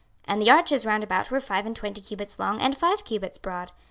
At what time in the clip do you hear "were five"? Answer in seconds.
1.29-1.67